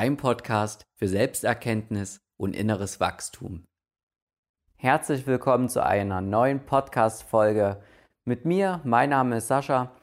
dein 0.00 0.16
Podcast 0.16 0.86
für 0.96 1.08
Selbsterkenntnis 1.08 2.22
und 2.38 2.56
inneres 2.56 3.00
Wachstum. 3.00 3.66
Herzlich 4.78 5.26
willkommen 5.26 5.68
zu 5.68 5.84
einer 5.84 6.22
neuen 6.22 6.64
Podcast-Folge 6.64 7.82
mit 8.24 8.46
mir. 8.46 8.80
Mein 8.84 9.10
Name 9.10 9.36
ist 9.36 9.48
Sascha. 9.48 9.94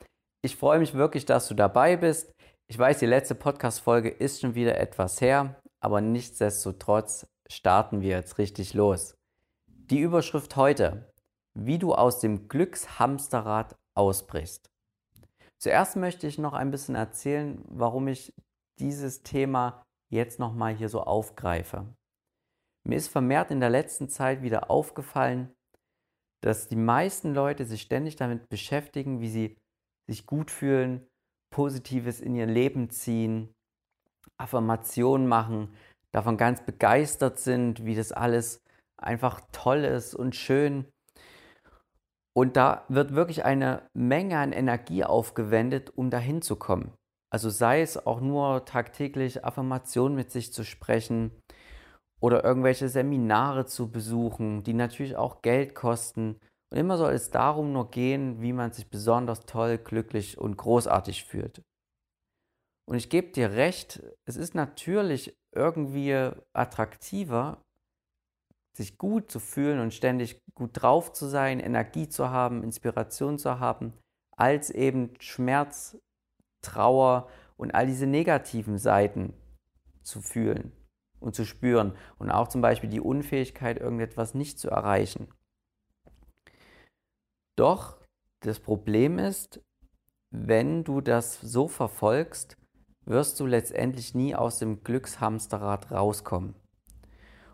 Ich 0.44 0.56
freue 0.56 0.78
mich 0.78 0.94
wirklich, 0.94 1.26
dass 1.26 1.48
du 1.48 1.56
dabei 1.56 1.98
bist. 1.98 2.32
Ich 2.68 2.78
weiß, 2.78 3.00
die 3.00 3.08
letzte 3.08 3.34
Podcast-Folge 3.34 4.10
ist 4.10 4.42
schon 4.42 4.54
wieder 4.54 4.78
etwas 4.78 5.20
her, 5.20 5.60
aber 5.80 6.00
nichtsdestotrotz 6.00 7.26
starten 7.50 8.02
wir 8.02 8.10
jetzt 8.18 8.38
richtig 8.38 8.76
los. 8.76 9.16
Die 9.66 10.02
Überschrift 10.02 10.56
heute: 10.58 11.12
Wie 11.56 11.80
du 11.80 11.96
aus 11.96 12.20
dem 12.20 12.48
Glückshamsterrad 12.48 13.76
ausbrichst. 13.96 14.70
Zuerst 15.58 15.96
möchte 15.96 16.28
ich 16.28 16.38
noch 16.38 16.54
ein 16.54 16.70
bisschen 16.70 16.94
erzählen, 16.94 17.66
warum 17.68 18.08
ich 18.08 18.36
dieses 18.80 19.24
Thema 19.24 19.82
jetzt 20.10 20.40
nochmal 20.40 20.76
hier 20.76 20.90
so 20.90 21.02
aufgreife. 21.02 21.86
Mir 22.88 22.96
ist 22.96 23.10
vermehrt 23.10 23.52
in 23.52 23.60
der 23.60 23.70
letzten 23.70 24.08
Zeit 24.10 24.42
wieder 24.42 24.72
aufgefallen, 24.72 25.54
dass 26.42 26.68
die 26.68 26.76
meisten 26.76 27.34
Leute 27.34 27.66
sich 27.66 27.82
ständig 27.82 28.16
damit 28.16 28.48
beschäftigen, 28.50 29.20
wie 29.20 29.30
sie 29.30 29.58
sich 30.10 30.26
gut 30.26 30.52
fühlen, 30.52 31.06
Positives 31.54 32.22
in 32.22 32.36
ihr 32.36 32.46
Leben 32.46 32.90
ziehen, 32.90 33.54
Affirmationen 34.38 35.28
machen, 35.28 35.74
davon 36.14 36.38
ganz 36.38 36.64
begeistert 36.64 37.40
sind, 37.40 37.86
wie 37.86 37.96
das 37.96 38.12
alles 38.12 38.64
einfach 38.98 39.42
toll 39.52 39.84
ist 39.84 40.16
und 40.16 40.36
schön. 40.36 40.86
Und 42.34 42.56
da 42.56 42.86
wird 42.88 43.16
wirklich 43.16 43.46
eine 43.46 43.90
Menge 43.94 44.38
an 44.38 44.52
Energie 44.54 45.04
aufgewendet, 45.04 45.92
um 45.96 46.10
dahin 46.10 46.42
zu 46.42 46.56
kommen. 46.56 46.94
Also 47.30 47.50
sei 47.50 47.82
es 47.82 48.06
auch 48.06 48.22
nur 48.22 48.66
tagtäglich 48.66 49.44
Affirmationen 49.44 50.16
mit 50.16 50.32
sich 50.32 50.54
zu 50.54 50.64
sprechen 50.64 51.32
oder 52.22 52.44
irgendwelche 52.44 52.90
Seminare 52.90 53.66
zu 53.66 53.92
besuchen, 53.92 54.64
die 54.64 54.74
natürlich 54.74 55.16
auch 55.16 55.42
Geld 55.42 55.76
kosten. 55.76 56.40
Und 56.72 56.78
immer 56.78 56.98
soll 56.98 57.14
es 57.14 57.30
darum 57.30 57.74
nur 57.74 57.92
gehen, 57.92 58.42
wie 58.42 58.54
man 58.54 58.72
sich 58.72 58.90
besonders 58.90 59.46
toll, 59.46 59.78
glücklich 59.78 60.38
und 60.38 60.58
großartig 60.58 61.26
fühlt. 61.26 61.62
Und 62.90 62.96
ich 62.96 63.10
gebe 63.10 63.32
dir 63.32 63.52
recht, 63.52 64.02
es 64.26 64.38
ist 64.38 64.56
natürlich 64.56 65.36
irgendwie 65.54 66.32
attraktiver, 66.54 67.62
sich 68.78 68.98
gut 68.98 69.30
zu 69.32 69.40
fühlen 69.40 69.80
und 69.80 69.94
ständig 69.94 70.40
gut 70.56 70.72
drauf 70.74 71.12
zu 71.12 71.26
sein, 71.26 71.60
Energie 71.60 72.08
zu 72.08 72.30
haben, 72.30 72.64
Inspiration 72.64 73.38
zu 73.38 73.60
haben, 73.60 73.94
als 74.38 74.70
eben 74.70 75.14
Schmerz, 75.20 75.98
Trauer 76.62 77.30
und 77.58 77.74
all 77.74 77.88
diese 77.88 78.08
negativen 78.08 78.78
Seiten 78.78 79.34
zu 80.04 80.22
fühlen 80.22 80.72
und 81.20 81.36
zu 81.36 81.46
spüren 81.46 81.96
und 82.20 82.32
auch 82.32 82.48
zum 82.48 82.62
Beispiel 82.62 82.90
die 82.90 83.02
Unfähigkeit, 83.02 83.80
irgendetwas 83.80 84.34
nicht 84.34 84.60
zu 84.60 84.70
erreichen. 84.70 85.28
Doch 87.56 87.98
das 88.42 88.60
Problem 88.60 89.18
ist, 89.18 89.62
wenn 90.30 90.84
du 90.84 91.02
das 91.02 91.42
so 91.42 91.68
verfolgst, 91.68 92.58
wirst 93.06 93.40
du 93.40 93.46
letztendlich 93.46 94.14
nie 94.14 94.36
aus 94.36 94.60
dem 94.60 94.84
Glückshamsterrad 94.84 95.92
rauskommen. 95.92 96.56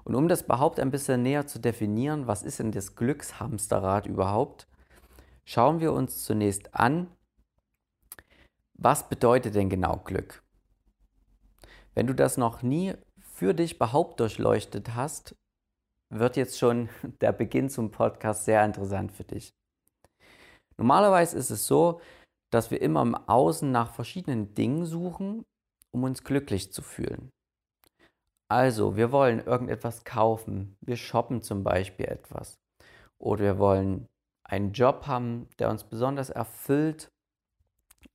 Und 0.04 0.16
um 0.16 0.28
das 0.28 0.42
überhaupt 0.42 0.80
ein 0.80 0.92
bisschen 0.92 1.24
näher 1.24 1.48
zu 1.48 1.60
definieren, 1.60 2.28
was 2.28 2.44
ist 2.44 2.60
denn 2.60 2.72
das 2.72 2.96
Glückshamsterrad 2.96 4.06
überhaupt, 4.08 4.68
schauen 5.46 5.80
wir 5.80 5.94
uns 5.94 6.26
zunächst 6.26 6.76
an, 6.76 7.08
was 8.74 9.10
bedeutet 9.10 9.56
denn 9.56 9.70
genau 9.70 9.98
Glück? 9.98 10.44
Wenn 11.94 12.08
du 12.08 12.16
das 12.16 12.38
noch 12.38 12.62
nie 12.64 12.94
für 13.20 13.54
dich 13.54 13.76
überhaupt 13.76 14.20
durchleuchtet 14.20 14.96
hast, 14.96 15.36
wird 16.10 16.38
jetzt 16.38 16.58
schon 16.58 16.90
der 17.22 17.32
Beginn 17.32 17.70
zum 17.70 17.92
Podcast 17.92 18.46
sehr 18.46 18.64
interessant 18.64 19.12
für 19.12 19.24
dich. 19.24 19.54
Normalerweise 20.78 21.38
ist 21.38 21.50
es 21.50 21.68
so, 21.68 22.02
dass 22.52 22.72
wir 22.72 22.82
immer 22.82 23.02
im 23.02 23.16
Außen 23.16 23.72
nach 23.72 23.92
verschiedenen 23.94 24.54
Dingen 24.54 24.86
suchen, 24.86 25.44
um 25.92 26.04
uns 26.04 26.24
glücklich 26.24 26.72
zu 26.72 26.82
fühlen. 26.82 27.30
Also, 28.50 28.96
wir 28.96 29.12
wollen 29.12 29.40
irgendetwas 29.40 30.04
kaufen, 30.04 30.76
wir 30.82 30.98
shoppen 30.98 31.42
zum 31.42 31.64
Beispiel 31.64 32.06
etwas 32.06 32.60
oder 33.20 33.44
wir 33.44 33.58
wollen 33.58 34.08
einen 34.44 34.74
Job 34.74 35.08
haben, 35.08 35.48
der 35.58 35.70
uns 35.70 35.84
besonders 35.84 36.30
erfüllt 36.30 37.10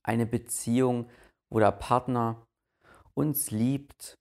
eine 0.03 0.25
Beziehung, 0.25 1.09
wo 1.51 1.59
der 1.59 1.71
Partner 1.71 2.45
uns 3.13 3.51
liebt 3.51 4.17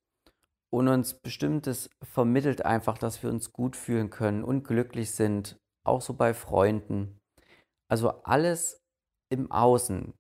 und 0.70 0.88
uns 0.88 1.14
bestimmtes 1.14 1.90
vermittelt 2.02 2.64
einfach, 2.64 2.98
dass 2.98 3.22
wir 3.22 3.30
uns 3.30 3.52
gut 3.52 3.76
fühlen 3.76 4.10
können 4.10 4.44
und 4.44 4.64
glücklich 4.64 5.12
sind, 5.12 5.58
auch 5.86 6.02
so 6.02 6.14
bei 6.14 6.34
Freunden. 6.34 7.18
Also 7.90 8.10
alles 8.24 8.82
im 9.30 9.50
Außen. 9.50 10.14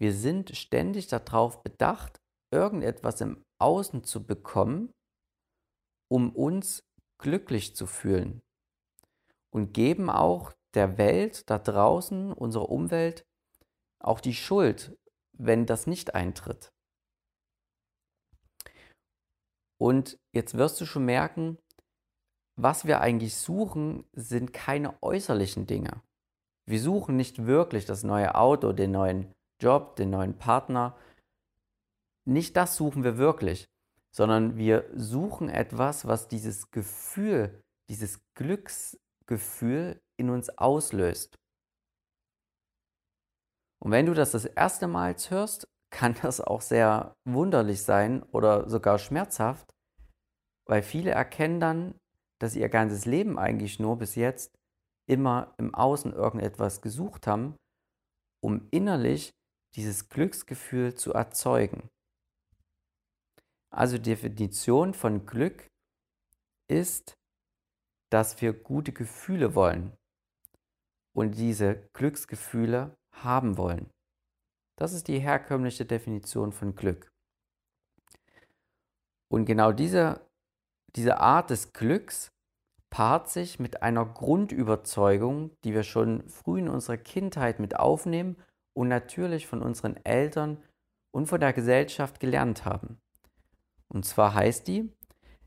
Wir 0.00 0.12
sind 0.12 0.56
ständig 0.56 1.08
darauf 1.08 1.62
bedacht, 1.62 2.20
irgendetwas 2.52 3.20
im 3.20 3.44
Außen 3.60 4.04
zu 4.04 4.26
bekommen, 4.26 4.92
um 6.10 6.34
uns 6.34 6.84
glücklich 7.20 7.74
zu 7.74 7.86
fühlen. 7.86 8.40
Und 9.50 9.72
geben 9.72 10.10
auch 10.10 10.52
der 10.74 10.98
Welt 10.98 11.48
da 11.50 11.58
draußen, 11.58 12.32
unserer 12.32 12.68
Umwelt, 12.68 13.24
auch 14.00 14.20
die 14.20 14.34
Schuld, 14.34 14.96
wenn 15.32 15.66
das 15.66 15.86
nicht 15.86 16.14
eintritt. 16.14 16.72
Und 19.80 20.18
jetzt 20.32 20.56
wirst 20.56 20.80
du 20.80 20.86
schon 20.86 21.04
merken, 21.04 21.58
was 22.56 22.84
wir 22.84 23.00
eigentlich 23.00 23.36
suchen, 23.36 24.04
sind 24.12 24.52
keine 24.52 25.00
äußerlichen 25.02 25.66
Dinge. 25.66 26.02
Wir 26.66 26.80
suchen 26.80 27.16
nicht 27.16 27.46
wirklich 27.46 27.86
das 27.86 28.02
neue 28.02 28.34
Auto, 28.34 28.72
den 28.72 28.90
neuen 28.90 29.32
Job, 29.62 29.96
den 29.96 30.10
neuen 30.10 30.36
Partner. 30.36 30.96
Nicht 32.26 32.56
das 32.56 32.76
suchen 32.76 33.04
wir 33.04 33.16
wirklich, 33.16 33.68
sondern 34.10 34.56
wir 34.56 34.90
suchen 34.94 35.48
etwas, 35.48 36.06
was 36.06 36.28
dieses 36.28 36.70
Gefühl, 36.70 37.62
dieses 37.88 38.20
Glücksgefühl 38.34 40.00
in 40.16 40.28
uns 40.28 40.50
auslöst. 40.58 41.38
Und 43.80 43.92
wenn 43.92 44.06
du 44.06 44.14
das 44.14 44.32
das 44.32 44.44
erste 44.44 44.88
Mal 44.88 45.14
hörst, 45.28 45.68
kann 45.90 46.14
das 46.22 46.40
auch 46.40 46.60
sehr 46.60 47.14
wunderlich 47.24 47.82
sein 47.82 48.22
oder 48.24 48.68
sogar 48.68 48.98
schmerzhaft, 48.98 49.72
weil 50.66 50.82
viele 50.82 51.12
erkennen 51.12 51.60
dann, 51.60 51.94
dass 52.38 52.52
sie 52.52 52.60
ihr 52.60 52.68
ganzes 52.68 53.04
Leben 53.04 53.38
eigentlich 53.38 53.78
nur 53.78 53.98
bis 53.98 54.14
jetzt 54.14 54.54
immer 55.06 55.54
im 55.58 55.74
Außen 55.74 56.12
irgendetwas 56.12 56.82
gesucht 56.82 57.26
haben, 57.26 57.56
um 58.40 58.68
innerlich 58.70 59.32
dieses 59.74 60.08
Glücksgefühl 60.08 60.94
zu 60.94 61.12
erzeugen. 61.12 61.88
Also 63.70 63.96
die 63.96 64.10
Definition 64.10 64.94
von 64.94 65.26
Glück 65.26 65.66
ist, 66.68 67.14
dass 68.10 68.40
wir 68.40 68.52
gute 68.52 68.92
Gefühle 68.92 69.54
wollen 69.54 69.92
und 71.14 71.32
diese 71.32 71.88
Glücksgefühle 71.92 72.96
haben 73.24 73.56
wollen. 73.56 73.90
Das 74.76 74.92
ist 74.92 75.08
die 75.08 75.18
herkömmliche 75.18 75.84
Definition 75.84 76.52
von 76.52 76.74
Glück. 76.74 77.10
Und 79.28 79.44
genau 79.44 79.72
diese, 79.72 80.20
diese 80.96 81.18
Art 81.18 81.50
des 81.50 81.72
Glücks 81.72 82.30
paart 82.90 83.28
sich 83.28 83.58
mit 83.58 83.82
einer 83.82 84.06
Grundüberzeugung, 84.06 85.50
die 85.64 85.74
wir 85.74 85.82
schon 85.82 86.26
früh 86.28 86.60
in 86.60 86.68
unserer 86.68 86.96
Kindheit 86.96 87.60
mit 87.60 87.76
aufnehmen 87.76 88.36
und 88.74 88.88
natürlich 88.88 89.46
von 89.46 89.62
unseren 89.62 89.96
Eltern 90.04 90.62
und 91.10 91.26
von 91.26 91.40
der 91.40 91.52
Gesellschaft 91.52 92.20
gelernt 92.20 92.64
haben. 92.64 92.98
Und 93.88 94.04
zwar 94.04 94.34
heißt 94.34 94.68
die, 94.68 94.92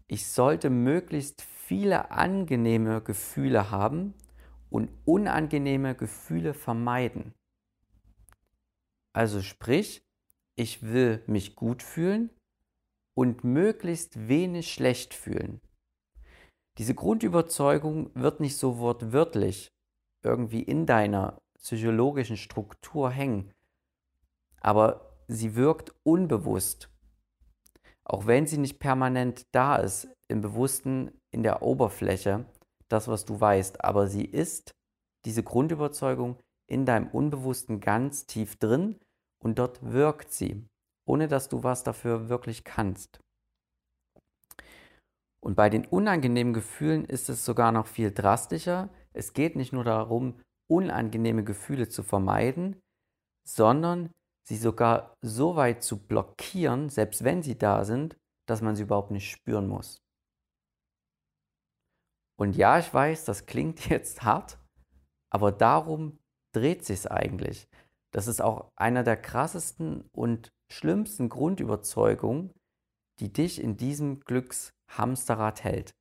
ich 0.07 0.27
sollte 0.27 0.69
möglichst 0.69 1.41
viele 1.41 2.11
angenehme 2.11 3.01
Gefühle 3.01 3.71
haben 3.71 4.13
und 4.69 4.89
unangenehme 5.05 5.95
Gefühle 5.95 6.53
vermeiden. 6.53 7.33
Also 9.13 9.41
sprich, 9.41 10.03
ich 10.55 10.83
will 10.83 11.23
mich 11.27 11.55
gut 11.55 11.83
fühlen 11.83 12.29
und 13.13 13.43
möglichst 13.43 14.27
wenig 14.27 14.71
schlecht 14.73 15.13
fühlen. 15.13 15.61
Diese 16.77 16.95
Grundüberzeugung 16.95 18.11
wird 18.13 18.39
nicht 18.39 18.57
so 18.57 18.77
wortwörtlich 18.77 19.71
irgendwie 20.23 20.61
in 20.61 20.85
deiner 20.85 21.41
psychologischen 21.57 22.37
Struktur 22.37 23.11
hängen, 23.11 23.53
aber 24.61 25.17
sie 25.27 25.55
wirkt 25.55 25.93
unbewusst. 26.03 26.89
Auch 28.03 28.25
wenn 28.25 28.47
sie 28.47 28.57
nicht 28.57 28.79
permanent 28.79 29.45
da 29.51 29.75
ist, 29.75 30.07
im 30.27 30.41
Bewussten, 30.41 31.11
in 31.31 31.43
der 31.43 31.61
Oberfläche, 31.61 32.45
das, 32.87 33.07
was 33.07 33.25
du 33.25 33.39
weißt, 33.39 33.83
aber 33.83 34.07
sie 34.07 34.25
ist, 34.25 34.71
diese 35.25 35.43
Grundüberzeugung, 35.43 36.37
in 36.71 36.85
deinem 36.85 37.07
Unbewussten 37.07 37.81
ganz 37.81 38.25
tief 38.25 38.55
drin 38.55 38.97
und 39.43 39.59
dort 39.59 39.83
wirkt 39.83 40.31
sie, 40.31 40.65
ohne 41.05 41.27
dass 41.27 41.49
du 41.49 41.63
was 41.63 41.83
dafür 41.83 42.29
wirklich 42.29 42.63
kannst. 42.63 43.19
Und 45.43 45.55
bei 45.55 45.69
den 45.69 45.85
unangenehmen 45.85 46.53
Gefühlen 46.53 47.03
ist 47.03 47.27
es 47.29 47.43
sogar 47.43 47.73
noch 47.73 47.87
viel 47.87 48.11
drastischer. 48.11 48.89
Es 49.11 49.33
geht 49.33 49.57
nicht 49.57 49.73
nur 49.73 49.83
darum, 49.83 50.39
unangenehme 50.69 51.43
Gefühle 51.43 51.89
zu 51.89 52.03
vermeiden, 52.03 52.79
sondern 53.45 54.09
sie 54.47 54.57
sogar 54.57 55.15
so 55.21 55.57
weit 55.57 55.83
zu 55.83 55.97
blockieren, 55.97 56.87
selbst 56.87 57.25
wenn 57.25 57.43
sie 57.43 57.57
da 57.57 57.83
sind, 57.83 58.15
dass 58.47 58.61
man 58.61 58.77
sie 58.77 58.83
überhaupt 58.83 59.11
nicht 59.11 59.29
spüren 59.29 59.67
muss. 59.67 59.97
Und 62.39 62.55
ja, 62.55 62.79
ich 62.79 62.93
weiß, 62.93 63.25
das 63.25 63.45
klingt 63.45 63.89
jetzt 63.89 64.23
hart, 64.23 64.57
aber 65.33 65.51
darum 65.51 66.20
dreht 66.51 66.85
sich 66.85 66.99
es 66.99 67.07
eigentlich. 67.07 67.67
Das 68.11 68.27
ist 68.27 68.41
auch 68.41 68.71
einer 68.75 69.03
der 69.03 69.17
krassesten 69.17 70.03
und 70.11 70.51
schlimmsten 70.69 71.29
Grundüberzeugungen, 71.29 72.53
die 73.19 73.31
dich 73.31 73.61
in 73.61 73.77
diesem 73.77 74.19
Glückshamsterrad 74.21 75.63
hält. 75.63 75.93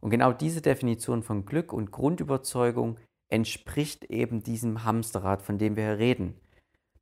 Und 0.00 0.10
genau 0.10 0.32
diese 0.32 0.62
Definition 0.62 1.22
von 1.22 1.44
Glück 1.44 1.72
und 1.72 1.90
Grundüberzeugung 1.90 2.98
entspricht 3.28 4.04
eben 4.04 4.42
diesem 4.42 4.84
Hamsterrad, 4.84 5.42
von 5.42 5.58
dem 5.58 5.76
wir 5.76 5.84
hier 5.84 5.98
reden. 5.98 6.40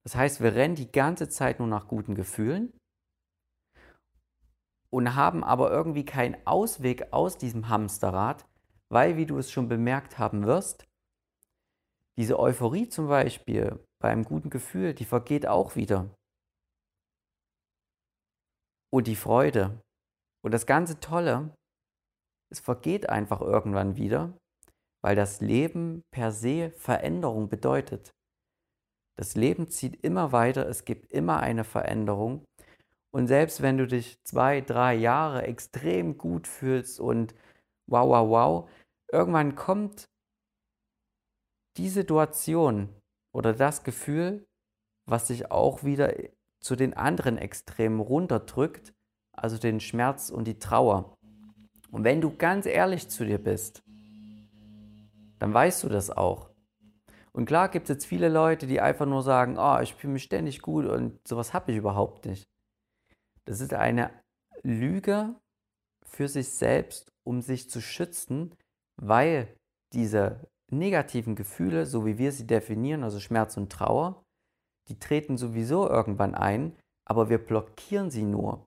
Das 0.03 0.17
heißt, 0.17 0.41
wir 0.41 0.55
rennen 0.55 0.75
die 0.75 0.91
ganze 0.91 1.29
Zeit 1.29 1.59
nur 1.59 1.69
nach 1.69 1.87
guten 1.87 2.15
Gefühlen 2.15 2.73
und 4.91 5.15
haben 5.15 5.45
aber 5.45 5.71
irgendwie 5.71 6.05
keinen 6.05 6.37
Ausweg 6.47 7.13
aus 7.13 7.39
diesem 7.39 7.69
Hamsterrad, 7.69 8.47
weil, 8.89 9.17
wie 9.17 9.27
du 9.27 9.39
es 9.39 9.51
schon 9.51 9.69
bemerkt 9.69 10.19
haben 10.19 10.47
wirst, 10.47 10.88
diese 12.19 12.39
Euphorie 12.39 12.89
zum 12.89 13.07
Beispiel 13.07 13.79
beim 14.03 14.25
guten 14.25 14.51
Gefühl, 14.51 14.93
die 14.93 15.05
vergeht 15.05 15.47
auch 15.47 15.77
wieder. 15.77 16.13
Und 18.93 19.07
die 19.07 19.17
Freude 19.17 19.81
und 20.45 20.53
das 20.53 20.67
ganze 20.67 20.99
Tolle, 20.99 21.55
es 22.51 22.59
vergeht 22.59 23.09
einfach 23.09 23.41
irgendwann 23.41 23.97
wieder, 23.97 24.37
weil 25.01 25.15
das 25.15 25.41
Leben 25.41 26.03
per 26.11 26.33
se 26.33 26.73
Veränderung 26.73 27.49
bedeutet. 27.49 28.11
Das 29.17 29.37
Leben 29.37 29.69
zieht 29.69 30.03
immer 30.05 30.33
weiter, 30.33 30.67
es 30.69 30.85
gibt 30.85 31.13
immer 31.13 31.39
eine 31.39 31.63
Veränderung. 31.63 32.45
Und 33.15 33.29
selbst 33.29 33.63
wenn 33.63 33.79
du 33.79 33.87
dich 33.87 34.17
zwei, 34.25 34.61
drei 34.61 34.95
Jahre 34.95 35.43
extrem 35.43 36.19
gut 36.19 36.49
fühlst 36.49 36.99
und 36.99 37.35
wow, 37.89 38.09
wow, 38.09 38.29
wow, 38.29 38.71
irgendwann 39.13 39.55
kommt 39.55 40.09
die 41.79 41.89
Situation 41.89 42.89
oder 43.33 43.53
das 43.53 43.85
Gefühl, 43.85 44.47
was 45.07 45.29
sich 45.29 45.51
auch 45.51 45.85
wieder 45.85 46.13
zu 46.61 46.77
den 46.77 46.95
anderen 46.95 47.39
Extremen 47.39 48.01
runterdrückt, 48.01 48.93
also 49.33 49.57
den 49.59 49.81
Schmerz 49.81 50.31
und 50.31 50.45
die 50.45 50.59
Trauer. 50.59 51.17
Und 51.91 52.05
wenn 52.05 52.21
du 52.21 52.37
ganz 52.37 52.67
ehrlich 52.67 53.09
zu 53.09 53.25
dir 53.25 53.39
bist, 53.39 53.83
dann 55.39 55.55
weißt 55.55 55.85
du 55.85 55.89
das 55.89 56.11
auch. 56.11 56.51
Und 57.33 57.47
klar 57.47 57.69
gibt 57.69 57.89
es 57.89 57.95
jetzt 57.95 58.07
viele 58.07 58.29
Leute, 58.29 58.67
die 58.67 58.81
einfach 58.81 59.07
nur 59.07 59.23
sagen, 59.23 59.57
oh, 59.59 59.79
ich 59.81 59.95
fühle 59.95 60.15
mich 60.15 60.25
ständig 60.25 60.61
gut 60.61 60.87
und 60.87 61.27
sowas 61.27 61.55
habe 61.55 61.71
ich 61.71 61.79
überhaupt 61.79 62.27
nicht. 62.27 62.49
Das 63.45 63.61
ist 63.61 63.73
eine 63.73 64.11
Lüge 64.63 65.37
für 66.03 66.27
sich 66.27 66.51
selbst, 66.51 67.13
um 67.25 67.41
sich 67.41 67.71
zu 67.71 67.81
schützen, 67.81 68.55
weil 68.97 69.57
diese 69.93 70.49
negativen 70.71 71.35
Gefühle, 71.35 71.87
so 71.87 72.05
wie 72.05 72.19
wir 72.19 72.33
sie 72.33 72.47
definieren, 72.47 73.05
also 73.05 73.21
Schmerz 73.21 73.57
und 73.57 73.71
Trauer, 73.71 74.23
die 74.89 74.99
treten 74.99 75.37
sowieso 75.37 75.89
irgendwann 75.89 76.35
ein, 76.35 76.77
aber 77.07 77.29
wir 77.29 77.39
blockieren 77.39 78.11
sie 78.11 78.25
nur. 78.25 78.67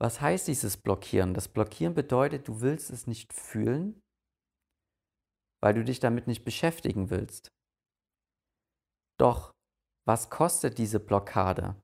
Was 0.00 0.20
heißt 0.20 0.48
dieses 0.48 0.76
Blockieren? 0.76 1.34
Das 1.34 1.48
Blockieren 1.48 1.94
bedeutet, 1.94 2.48
du 2.48 2.60
willst 2.60 2.90
es 2.90 3.06
nicht 3.06 3.32
fühlen, 3.32 4.00
weil 5.62 5.74
du 5.74 5.84
dich 5.84 6.00
damit 6.00 6.26
nicht 6.26 6.44
beschäftigen 6.44 7.10
willst. 7.10 7.50
Doch 9.18 9.52
was 10.06 10.30
kostet 10.30 10.78
diese 10.78 10.98
Blockade? 10.98 11.76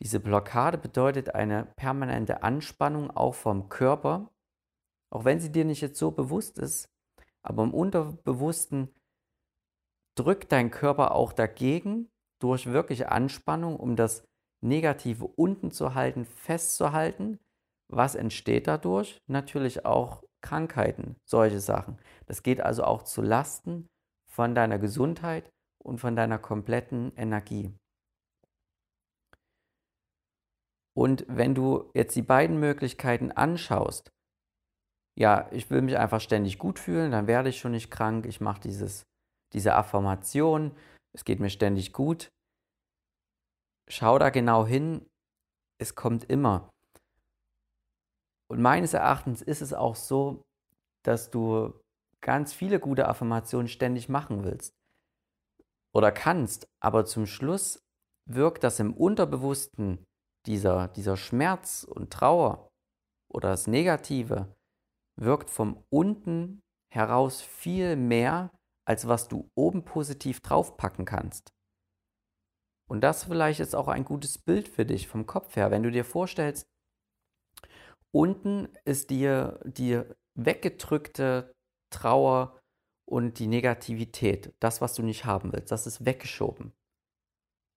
Diese 0.00 0.18
Blockade 0.18 0.78
bedeutet 0.78 1.34
eine 1.34 1.72
permanente 1.76 2.42
Anspannung 2.42 3.10
auch 3.10 3.34
vom 3.36 3.68
Körper, 3.68 4.32
auch 5.12 5.24
wenn 5.24 5.38
sie 5.38 5.52
dir 5.52 5.64
nicht 5.64 5.80
jetzt 5.80 5.98
so 5.98 6.10
bewusst 6.10 6.58
ist, 6.58 6.91
aber 7.42 7.64
im 7.64 7.74
Unterbewussten 7.74 8.94
drückt 10.16 10.52
dein 10.52 10.70
Körper 10.70 11.14
auch 11.14 11.32
dagegen 11.32 12.10
durch 12.40 12.66
wirkliche 12.66 13.10
Anspannung, 13.10 13.76
um 13.76 13.96
das 13.96 14.24
Negative 14.62 15.26
unten 15.26 15.70
zu 15.70 15.94
halten, 15.94 16.24
festzuhalten. 16.24 17.38
Was 17.88 18.14
entsteht 18.14 18.66
dadurch? 18.66 19.18
Natürlich 19.26 19.84
auch 19.84 20.22
Krankheiten, 20.40 21.16
solche 21.24 21.60
Sachen. 21.60 21.98
Das 22.26 22.42
geht 22.42 22.60
also 22.60 22.84
auch 22.84 23.02
zu 23.02 23.22
Lasten 23.22 23.88
von 24.28 24.54
deiner 24.54 24.78
Gesundheit 24.78 25.50
und 25.78 25.98
von 25.98 26.16
deiner 26.16 26.38
kompletten 26.38 27.12
Energie. 27.16 27.72
Und 30.94 31.24
wenn 31.28 31.54
du 31.54 31.90
jetzt 31.94 32.14
die 32.16 32.22
beiden 32.22 32.60
Möglichkeiten 32.60 33.32
anschaust, 33.32 34.12
ja, 35.18 35.48
ich 35.50 35.70
will 35.70 35.82
mich 35.82 35.98
einfach 35.98 36.20
ständig 36.20 36.58
gut 36.58 36.78
fühlen, 36.78 37.12
dann 37.12 37.26
werde 37.26 37.48
ich 37.48 37.58
schon 37.58 37.72
nicht 37.72 37.90
krank, 37.90 38.26
ich 38.26 38.40
mache 38.40 38.60
dieses, 38.60 39.04
diese 39.52 39.74
Affirmation, 39.74 40.74
es 41.14 41.24
geht 41.24 41.40
mir 41.40 41.50
ständig 41.50 41.92
gut. 41.92 42.30
Schau 43.88 44.18
da 44.18 44.30
genau 44.30 44.66
hin, 44.66 45.06
es 45.78 45.94
kommt 45.94 46.24
immer. 46.24 46.70
Und 48.48 48.60
meines 48.60 48.94
Erachtens 48.94 49.42
ist 49.42 49.60
es 49.60 49.74
auch 49.74 49.96
so, 49.96 50.42
dass 51.04 51.30
du 51.30 51.78
ganz 52.22 52.52
viele 52.52 52.78
gute 52.80 53.08
Affirmationen 53.08 53.68
ständig 53.68 54.08
machen 54.08 54.44
willst 54.44 54.72
oder 55.94 56.12
kannst, 56.12 56.66
aber 56.80 57.04
zum 57.04 57.26
Schluss 57.26 57.80
wirkt 58.28 58.64
das 58.64 58.78
im 58.78 58.94
Unterbewussten 58.94 60.04
dieser, 60.46 60.88
dieser 60.88 61.16
Schmerz 61.16 61.84
und 61.84 62.12
Trauer 62.12 62.68
oder 63.28 63.50
das 63.50 63.66
Negative 63.66 64.54
wirkt 65.16 65.50
vom 65.50 65.84
unten 65.90 66.62
heraus 66.92 67.40
viel 67.42 67.96
mehr, 67.96 68.50
als 68.86 69.08
was 69.08 69.28
du 69.28 69.50
oben 69.54 69.84
positiv 69.84 70.40
draufpacken 70.40 71.04
kannst. 71.04 71.52
Und 72.88 73.00
das 73.00 73.24
vielleicht 73.24 73.60
ist 73.60 73.74
auch 73.74 73.88
ein 73.88 74.04
gutes 74.04 74.38
Bild 74.38 74.68
für 74.68 74.84
dich 74.84 75.08
vom 75.08 75.26
Kopf 75.26 75.56
her, 75.56 75.70
wenn 75.70 75.82
du 75.82 75.90
dir 75.90 76.04
vorstellst, 76.04 76.66
unten 78.14 78.68
ist 78.84 79.10
dir 79.10 79.60
die 79.64 80.02
weggedrückte 80.34 81.54
Trauer 81.90 82.58
und 83.08 83.38
die 83.38 83.46
Negativität, 83.46 84.54
das, 84.60 84.80
was 84.80 84.94
du 84.94 85.02
nicht 85.02 85.24
haben 85.24 85.52
willst, 85.52 85.70
das 85.70 85.86
ist 85.86 86.04
weggeschoben 86.04 86.72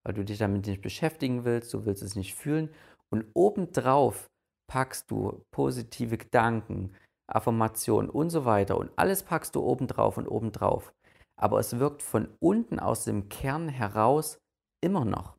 weil 0.05 0.13
du 0.13 0.23
dich 0.23 0.37
damit 0.37 0.67
nicht 0.67 0.81
beschäftigen 0.81 1.43
willst, 1.45 1.73
du 1.73 1.85
willst 1.85 2.03
es 2.03 2.15
nicht 2.15 2.35
fühlen. 2.35 2.69
Und 3.09 3.25
obendrauf 3.33 4.29
packst 4.67 5.09
du 5.09 5.43
positive 5.51 6.17
Gedanken, 6.17 6.93
Affirmationen 7.27 8.09
und 8.09 8.29
so 8.29 8.45
weiter. 8.45 8.77
Und 8.77 8.91
alles 8.95 9.23
packst 9.23 9.55
du 9.55 9.61
obendrauf 9.61 10.17
und 10.17 10.27
obendrauf. 10.27 10.93
Aber 11.35 11.59
es 11.59 11.79
wirkt 11.79 12.01
von 12.01 12.29
unten 12.39 12.79
aus 12.79 13.03
dem 13.03 13.29
Kern 13.29 13.67
heraus 13.69 14.39
immer 14.81 15.05
noch. 15.05 15.35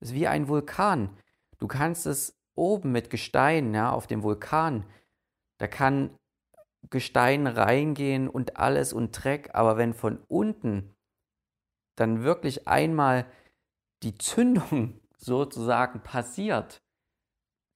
Es 0.00 0.08
ist 0.08 0.14
wie 0.14 0.26
ein 0.26 0.48
Vulkan. 0.48 1.16
Du 1.58 1.68
kannst 1.68 2.06
es 2.06 2.36
oben 2.54 2.92
mit 2.92 3.10
Gestein, 3.10 3.74
ja, 3.74 3.92
auf 3.92 4.06
dem 4.06 4.22
Vulkan, 4.22 4.84
da 5.58 5.68
kann 5.68 6.10
Gestein 6.90 7.46
reingehen 7.46 8.28
und 8.28 8.56
alles 8.56 8.92
und 8.92 9.12
Dreck, 9.12 9.50
aber 9.54 9.76
wenn 9.76 9.94
von 9.94 10.18
unten 10.28 10.94
dann 11.96 12.24
wirklich 12.24 12.66
einmal 12.66 13.26
die 14.02 14.18
Zündung 14.18 15.00
sozusagen 15.16 16.02
passiert, 16.02 16.82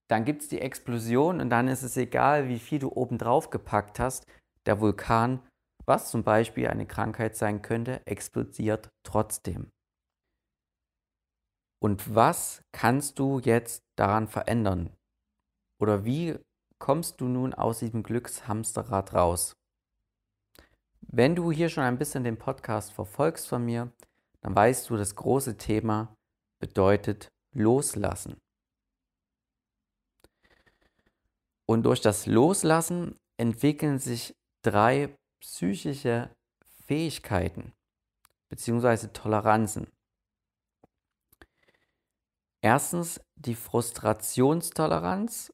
dann 0.08 0.24
gibt 0.24 0.42
es 0.42 0.48
die 0.48 0.60
Explosion 0.60 1.40
und 1.40 1.50
dann 1.50 1.68
ist 1.68 1.82
es 1.82 1.96
egal, 1.96 2.48
wie 2.48 2.58
viel 2.58 2.78
du 2.78 2.90
obendrauf 2.92 3.50
gepackt 3.50 3.98
hast. 3.98 4.26
Der 4.66 4.80
Vulkan, 4.80 5.40
was 5.84 6.10
zum 6.10 6.22
Beispiel 6.22 6.68
eine 6.68 6.86
Krankheit 6.86 7.36
sein 7.36 7.62
könnte, 7.62 8.06
explodiert 8.06 8.90
trotzdem. 9.02 9.70
Und 11.82 12.14
was 12.14 12.62
kannst 12.72 13.18
du 13.18 13.40
jetzt 13.40 13.84
daran 13.96 14.28
verändern? 14.28 14.90
Oder 15.80 16.04
wie 16.04 16.38
kommst 16.78 17.20
du 17.20 17.26
nun 17.26 17.52
aus 17.54 17.80
diesem 17.80 18.02
Glückshamsterrad 18.02 19.14
raus? 19.14 19.56
Wenn 21.00 21.36
du 21.36 21.52
hier 21.52 21.68
schon 21.68 21.84
ein 21.84 21.98
bisschen 21.98 22.24
den 22.24 22.38
Podcast 22.38 22.92
verfolgst 22.92 23.46
von 23.48 23.64
mir, 23.64 23.92
dann 24.40 24.54
weißt 24.54 24.88
du, 24.90 24.96
das 24.96 25.14
große 25.14 25.56
Thema 25.56 26.14
bedeutet 26.60 27.28
loslassen. 27.54 28.36
Und 31.66 31.82
durch 31.82 32.00
das 32.00 32.26
Loslassen 32.26 33.18
entwickeln 33.36 33.98
sich 33.98 34.34
drei 34.62 35.14
psychische 35.40 36.30
Fähigkeiten 36.86 37.72
bzw. 38.48 39.08
Toleranzen. 39.08 39.88
Erstens 42.62 43.20
die 43.34 43.54
Frustrationstoleranz, 43.54 45.52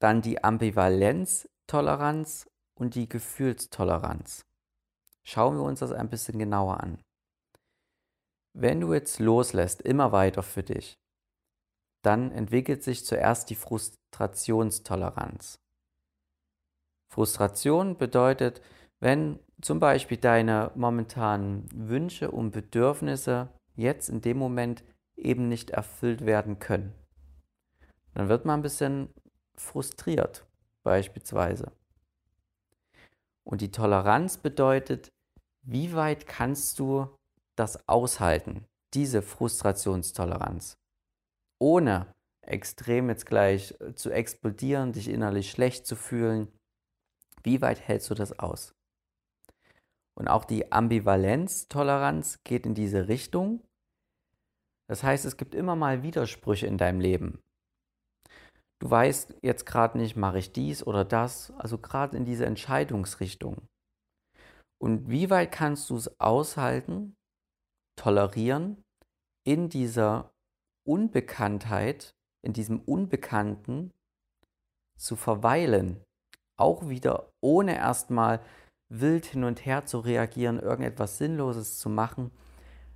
dann 0.00 0.22
die 0.22 0.42
Ambivalenztoleranz 0.42 2.48
und 2.74 2.94
die 2.94 3.08
Gefühlstoleranz. 3.08 4.46
Schauen 5.24 5.56
wir 5.56 5.62
uns 5.62 5.80
das 5.80 5.92
ein 5.92 6.08
bisschen 6.08 6.38
genauer 6.38 6.80
an. 6.80 7.02
Wenn 8.54 8.80
du 8.80 8.94
jetzt 8.94 9.18
loslässt, 9.18 9.82
immer 9.82 10.10
weiter 10.10 10.42
für 10.42 10.62
dich, 10.62 10.98
dann 12.02 12.32
entwickelt 12.32 12.82
sich 12.82 13.04
zuerst 13.04 13.50
die 13.50 13.54
Frustrationstoleranz. 13.54 15.60
Frustration 17.10 17.96
bedeutet, 17.96 18.60
wenn 19.00 19.38
zum 19.60 19.80
Beispiel 19.80 20.18
deine 20.18 20.70
momentanen 20.74 21.66
Wünsche 21.72 22.30
und 22.30 22.52
Bedürfnisse 22.52 23.48
jetzt 23.74 24.08
in 24.08 24.20
dem 24.20 24.38
Moment 24.38 24.84
eben 25.16 25.48
nicht 25.48 25.70
erfüllt 25.70 26.26
werden 26.26 26.58
können. 26.58 26.94
Dann 28.14 28.28
wird 28.28 28.44
man 28.44 28.60
ein 28.60 28.62
bisschen 28.62 29.12
frustriert 29.56 30.46
beispielsweise. 30.82 31.72
Und 33.44 33.60
die 33.60 33.70
Toleranz 33.70 34.38
bedeutet, 34.38 35.10
wie 35.62 35.94
weit 35.94 36.26
kannst 36.26 36.78
du 36.78 37.08
das 37.56 37.88
aushalten, 37.88 38.64
diese 38.94 39.22
Frustrationstoleranz, 39.22 40.76
ohne 41.58 42.12
extrem 42.42 43.08
jetzt 43.08 43.26
gleich 43.26 43.74
äh, 43.80 43.94
zu 43.94 44.10
explodieren, 44.10 44.92
dich 44.92 45.08
innerlich 45.08 45.50
schlecht 45.50 45.86
zu 45.86 45.96
fühlen. 45.96 46.48
Wie 47.42 47.60
weit 47.60 47.80
hältst 47.80 48.10
du 48.10 48.14
das 48.14 48.38
aus? 48.38 48.74
Und 50.14 50.28
auch 50.28 50.44
die 50.44 50.72
Ambivalenztoleranz 50.72 52.42
geht 52.42 52.66
in 52.66 52.74
diese 52.74 53.06
Richtung. 53.06 53.62
Das 54.88 55.02
heißt, 55.02 55.24
es 55.24 55.36
gibt 55.36 55.54
immer 55.54 55.76
mal 55.76 56.02
Widersprüche 56.02 56.66
in 56.66 56.78
deinem 56.78 57.00
Leben. 57.00 57.42
Du 58.80 58.90
weißt 58.90 59.36
jetzt 59.42 59.66
gerade 59.66 59.98
nicht, 59.98 60.16
mache 60.16 60.38
ich 60.38 60.52
dies 60.52 60.86
oder 60.86 61.04
das, 61.04 61.52
also 61.58 61.78
gerade 61.78 62.16
in 62.16 62.24
diese 62.24 62.46
Entscheidungsrichtung. 62.46 63.68
Und 64.80 65.10
wie 65.10 65.30
weit 65.30 65.52
kannst 65.52 65.90
du 65.90 65.96
es 65.96 66.20
aushalten, 66.20 67.16
tolerieren, 67.96 68.84
in 69.44 69.68
dieser 69.68 70.32
Unbekanntheit, 70.88 72.14
in 72.40 72.54
diesem 72.54 72.80
Unbekannten 72.80 73.92
zu 74.96 75.16
verweilen, 75.16 76.02
auch 76.56 76.88
wieder 76.88 77.32
ohne 77.40 77.76
erstmal 77.76 78.40
wild 78.88 79.26
hin 79.26 79.44
und 79.44 79.66
her 79.66 79.84
zu 79.84 79.98
reagieren, 79.98 80.58
irgendetwas 80.58 81.18
Sinnloses 81.18 81.78
zu 81.78 81.90
machen. 81.90 82.30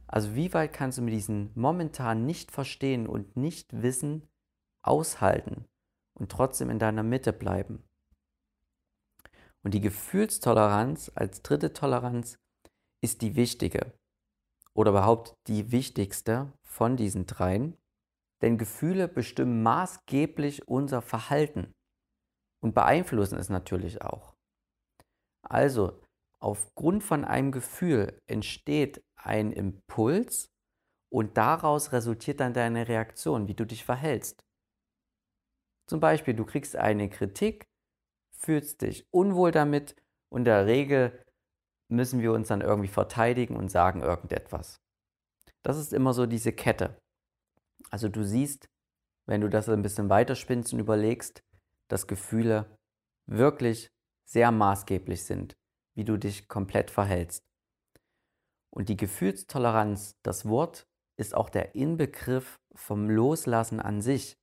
Also 0.06 0.34
wie 0.34 0.52
weit 0.54 0.72
kannst 0.72 0.98
du 0.98 1.02
mit 1.02 1.12
diesem 1.12 1.50
momentan 1.54 2.24
nicht 2.24 2.50
verstehen 2.50 3.06
und 3.06 3.36
nicht 3.36 3.82
wissen 3.82 4.26
aushalten 4.82 5.66
und 6.14 6.32
trotzdem 6.32 6.70
in 6.70 6.78
deiner 6.78 7.02
Mitte 7.02 7.32
bleiben? 7.32 7.84
Und 9.62 9.74
die 9.74 9.80
Gefühlstoleranz 9.80 11.12
als 11.14 11.42
dritte 11.42 11.72
Toleranz 11.72 12.38
ist 13.02 13.22
die 13.22 13.36
wichtige 13.36 13.92
oder 14.74 14.90
überhaupt 14.90 15.36
die 15.46 15.72
wichtigste 15.72 16.52
von 16.62 16.96
diesen 16.96 17.26
dreien, 17.26 17.76
denn 18.42 18.58
Gefühle 18.58 19.08
bestimmen 19.08 19.62
maßgeblich 19.62 20.68
unser 20.68 21.00
Verhalten 21.00 21.72
und 22.62 22.74
beeinflussen 22.74 23.38
es 23.38 23.48
natürlich 23.48 24.02
auch. 24.02 24.34
Also, 25.42 26.00
aufgrund 26.40 27.02
von 27.02 27.24
einem 27.24 27.52
Gefühl 27.52 28.18
entsteht 28.26 29.02
ein 29.16 29.52
Impuls 29.52 30.48
und 31.12 31.36
daraus 31.36 31.92
resultiert 31.92 32.40
dann 32.40 32.54
deine 32.54 32.88
Reaktion, 32.88 33.48
wie 33.48 33.54
du 33.54 33.64
dich 33.64 33.84
verhältst. 33.84 34.44
Zum 35.88 36.00
Beispiel, 36.00 36.34
du 36.34 36.44
kriegst 36.44 36.76
eine 36.76 37.08
Kritik 37.08 37.66
fühlst 38.44 38.82
dich 38.82 39.06
unwohl 39.12 39.52
damit 39.52 39.94
und 40.30 40.40
in 40.40 40.44
der 40.46 40.66
Regel 40.66 41.24
müssen 41.88 42.20
wir 42.20 42.32
uns 42.32 42.48
dann 42.48 42.60
irgendwie 42.60 42.88
verteidigen 42.88 43.56
und 43.56 43.70
sagen 43.70 44.00
irgendetwas. 44.00 44.80
Das 45.62 45.78
ist 45.78 45.92
immer 45.92 46.12
so 46.12 46.26
diese 46.26 46.52
Kette. 46.52 46.98
Also 47.92 48.08
du 48.08 48.24
siehst, 48.24 48.68
wenn 49.26 49.40
du 49.40 49.48
das 49.48 49.68
ein 49.68 49.82
bisschen 49.82 50.08
weiterspinnst 50.08 50.72
und 50.72 50.80
überlegst, 50.80 51.44
dass 51.88 52.06
Gefühle 52.06 52.78
wirklich 53.26 53.90
sehr 54.24 54.50
maßgeblich 54.50 55.24
sind, 55.24 55.56
wie 55.94 56.04
du 56.04 56.16
dich 56.16 56.48
komplett 56.48 56.90
verhältst. 56.90 57.44
Und 58.70 58.88
die 58.88 58.96
Gefühlstoleranz, 58.96 60.16
das 60.22 60.48
Wort, 60.48 60.88
ist 61.16 61.34
auch 61.34 61.50
der 61.50 61.74
Inbegriff 61.74 62.58
vom 62.74 63.10
Loslassen 63.10 63.80
an 63.80 64.00
sich. 64.00 64.38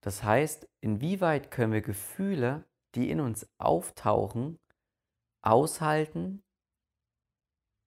Das 0.00 0.24
heißt, 0.24 0.68
inwieweit 0.80 1.50
können 1.50 1.72
wir 1.72 1.80
Gefühle 1.80 2.64
die 2.94 3.10
in 3.10 3.20
uns 3.20 3.48
auftauchen, 3.58 4.58
aushalten, 5.42 6.42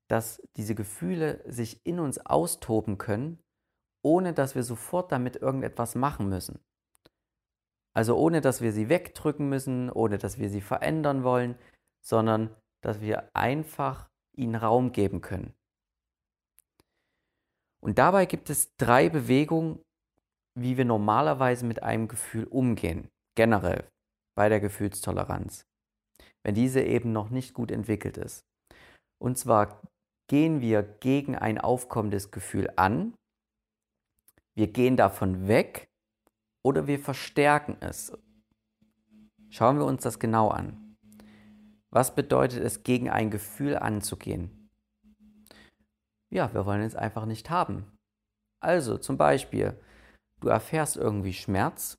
dass 0.10 0.42
diese 0.56 0.76
Gefühle 0.76 1.44
sich 1.52 1.86
in 1.86 2.00
uns 2.00 2.18
austoben 2.20 2.98
können, 2.98 3.44
ohne 4.08 4.32
dass 4.32 4.56
wir 4.56 4.64
sofort 4.64 5.12
damit 5.12 5.36
irgendetwas 5.36 5.94
machen 5.94 6.30
müssen. 6.30 6.60
Also 7.94 8.16
ohne 8.16 8.40
dass 8.40 8.62
wir 8.62 8.72
sie 8.72 8.88
wegdrücken 8.88 9.50
müssen, 9.50 9.90
ohne 9.92 10.18
dass 10.18 10.40
wir 10.40 10.50
sie 10.50 10.62
verändern 10.62 11.24
wollen, 11.24 11.56
sondern 12.02 12.56
dass 12.82 13.02
wir 13.02 13.36
einfach 13.36 14.08
ihnen 14.34 14.56
Raum 14.56 14.94
geben 14.94 15.20
können. 15.20 15.54
Und 17.84 17.98
dabei 17.98 18.26
gibt 18.26 18.50
es 18.50 18.74
drei 18.78 19.10
Bewegungen, 19.10 19.82
wie 20.56 20.78
wir 20.78 20.86
normalerweise 20.86 21.66
mit 21.66 21.84
einem 21.84 22.08
Gefühl 22.08 22.46
umgehen, 22.46 23.10
generell 23.36 23.90
bei 24.38 24.48
der 24.48 24.62
Gefühlstoleranz, 24.62 25.66
wenn 26.44 26.56
diese 26.56 26.82
eben 26.82 27.12
noch 27.12 27.30
nicht 27.30 27.54
gut 27.54 27.72
entwickelt 27.72 28.18
ist. 28.18 28.46
Und 29.22 29.38
zwar 29.38 29.82
gehen 30.30 30.62
wir 30.62 30.82
gegen 30.82 31.36
ein 31.36 31.58
aufkommendes 31.58 32.32
Gefühl 32.32 32.72
an, 32.78 33.14
wir 34.58 34.66
gehen 34.66 34.98
davon 34.98 35.48
weg 35.48 35.88
oder 36.66 36.88
wir 36.88 36.98
verstärken 36.98 37.78
es. 37.80 38.12
Schauen 39.52 39.78
wir 39.78 39.86
uns 39.86 40.02
das 40.02 40.18
genau 40.18 40.50
an. 40.50 40.98
Was 41.92 42.16
bedeutet 42.16 42.64
es, 42.64 42.82
gegen 42.82 43.08
ein 43.08 43.30
Gefühl 43.30 43.78
anzugehen? 43.78 44.68
Ja, 46.34 46.52
wir 46.56 46.66
wollen 46.66 46.82
es 46.82 46.96
einfach 46.96 47.26
nicht 47.26 47.52
haben. 47.52 47.96
Also 48.60 48.98
zum 48.98 49.16
Beispiel, 49.16 49.80
du 50.42 50.48
erfährst 50.48 50.98
irgendwie 50.98 51.34
Schmerz 51.34 51.96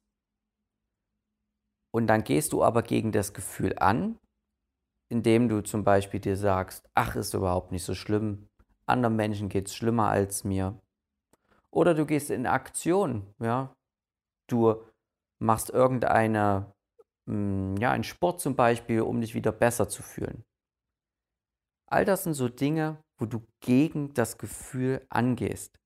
und 1.95 2.09
dann 2.09 2.25
gehst 2.25 2.53
du 2.53 2.65
aber 2.65 2.83
gegen 2.83 3.13
das 3.13 3.35
Gefühl 3.35 3.79
an, 3.79 4.19
indem 5.09 5.49
du 5.49 5.63
zum 5.63 5.85
Beispiel 5.85 6.19
dir 6.19 6.37
sagst, 6.37 6.91
ach, 6.95 7.15
ist 7.15 7.35
überhaupt 7.35 7.71
nicht 7.71 7.85
so 7.85 7.95
schlimm, 7.95 8.49
anderen 8.85 9.15
Menschen 9.15 9.49
geht 9.49 9.69
es 9.69 9.77
schlimmer 9.77 10.09
als 10.09 10.43
mir. 10.43 10.77
Oder 11.71 11.95
du 11.95 12.07
gehst 12.07 12.31
in 12.31 12.47
Aktion, 12.47 13.35
ja. 13.41 13.75
Du 14.49 14.83
machst 15.39 15.71
irgendeine, 15.71 16.73
hm, 17.29 17.77
ja, 17.77 17.93
einen 17.93 18.05
Sport 18.05 18.41
zum 18.41 18.57
Beispiel, 18.57 19.03
um 19.03 19.21
dich 19.21 19.35
wieder 19.35 19.53
besser 19.53 19.89
zu 19.89 20.03
fühlen. 20.03 20.45
All 21.91 22.05
das 22.05 22.25
sind 22.25 22.35
so 22.35 22.49
Dinge, 22.49 23.03
wo 23.19 23.27
du 23.27 23.47
gegen 23.61 24.15
das 24.15 24.39
Gefühl 24.39 25.07
angehst. 25.11 25.79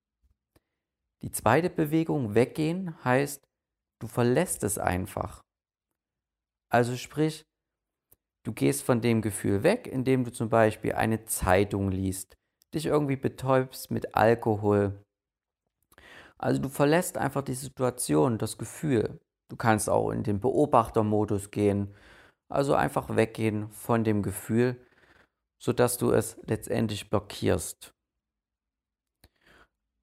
Die 1.23 1.31
zweite 1.31 1.71
Bewegung, 1.71 2.35
weggehen, 2.35 3.03
heißt, 3.05 3.47
du 4.01 4.09
verlässt 4.09 4.65
es 4.65 4.79
einfach. 4.79 5.43
Also 6.69 6.97
sprich, 6.97 7.45
du 8.45 8.53
gehst 8.53 8.83
von 8.83 9.01
dem 9.01 9.23
Gefühl 9.23 9.63
weg, 9.63 9.87
indem 9.87 10.25
du 10.25 10.33
zum 10.33 10.49
Beispiel 10.49 10.95
eine 10.95 11.25
Zeitung 11.25 11.91
liest, 11.91 12.35
dich 12.75 12.87
irgendwie 12.87 13.17
betäubst 13.17 13.91
mit 13.91 14.17
Alkohol. 14.17 15.05
Also 16.43 16.61
du 16.61 16.69
verlässt 16.69 17.17
einfach 17.19 17.43
die 17.43 17.55
Situation, 17.55 18.37
das 18.37 18.59
Gefühl. 18.59 19.21
Du 19.49 19.57
kannst 19.57 19.89
auch 19.89 20.11
in 20.11 20.25
den 20.25 20.41
Beobachtermodus 20.41 21.51
gehen, 21.51 21.95
also 22.49 22.75
einfach 22.75 23.15
weggehen 23.15 23.71
von 23.71 24.03
dem 24.03 24.23
Gefühl, 24.23 24.77
sodass 25.63 25.99
du 25.99 26.11
es 26.11 26.37
letztendlich 26.43 27.11
blockierst. 27.11 27.95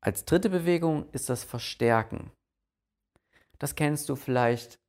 Als 0.01 0.23
dritte 0.23 0.49
Bewegung 0.49 1.09
ist 1.11 1.29
das 1.29 1.43
Verstärken. 1.43 2.31
Das 3.57 3.75
kennst 3.75 4.07
du 4.07 4.15
vielleicht 4.15 4.79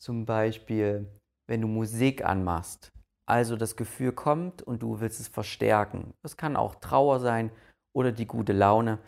zum 0.00 0.24
Beispiel, 0.24 1.06
wenn 1.46 1.60
du 1.60 1.68
Musik 1.68 2.24
anmachst. 2.24 2.92
Also 3.28 3.56
das 3.56 3.76
Gefühl 3.76 4.12
kommt 4.12 4.62
und 4.62 4.82
du 4.82 5.00
willst 5.00 5.20
es 5.20 5.28
verstärken. 5.28 6.14
Das 6.22 6.38
kann 6.38 6.56
auch 6.56 6.76
Trauer 6.76 7.20
sein 7.20 7.50
oder 7.94 8.10
die 8.10 8.26
gute 8.26 8.54
Laune. 8.54 9.00